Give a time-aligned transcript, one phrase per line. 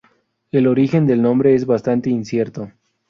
[0.51, 2.71] El origen del nombre es bastante incierto.